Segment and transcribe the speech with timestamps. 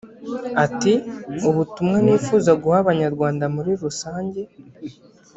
[0.65, 0.93] Ati
[1.49, 4.41] “Ubutumwa nifuza guha abanyarwanda muri rusange